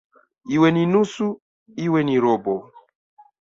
"Iwe 0.55 0.69
ni 0.75 0.83
nusu, 0.91 1.27
iwe 1.85 1.99
ni 2.07 2.15
robo" 2.23 2.55